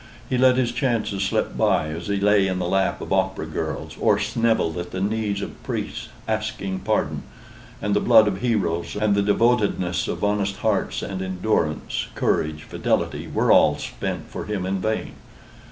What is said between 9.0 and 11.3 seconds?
the devotedness of honest hearts, and